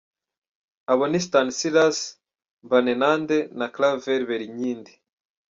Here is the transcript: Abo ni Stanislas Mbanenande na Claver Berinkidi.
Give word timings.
Abo 0.91 1.03
ni 1.11 1.19
Stanislas 1.27 1.97
Mbanenande 2.65 3.37
na 3.57 3.67
Claver 3.75 4.19
Berinkidi. 4.29 4.93